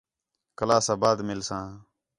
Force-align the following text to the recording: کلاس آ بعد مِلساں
کلاس 0.57 0.87
آ 0.93 0.95
بعد 1.01 1.17
مِلساں 1.29 1.65